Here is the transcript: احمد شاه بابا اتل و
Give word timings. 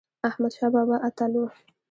احمد 0.29 0.51
شاه 0.57 0.69
بابا 0.75 0.95
اتل 1.07 1.33
و 1.37 1.43